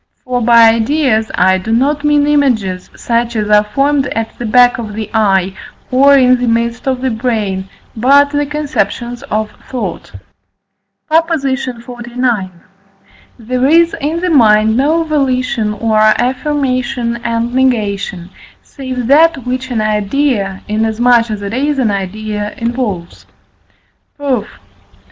[0.23, 4.79] For by ideas I do not mean images such as are formed at the back
[4.79, 5.53] of the eye,
[5.91, 10.11] or in the midst of the brain, but the conceptions of thought.
[11.07, 11.29] PROP.
[11.29, 12.49] XLIX.
[13.37, 18.31] There is in the mind no volition or affirmation and negation,
[18.63, 23.27] save that which an idea, inasmuch as it is an idea, involves.
[24.17, 24.47] Proof.